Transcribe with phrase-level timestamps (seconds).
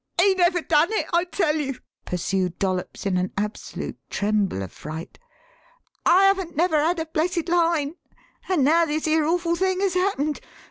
[0.19, 5.19] "He never done it, I tell you!" pursued Dollops in an absolute tremble of fright.
[6.07, 7.93] "I haven't never had a blessed line;
[8.49, 10.39] and now this here awful thing has happened.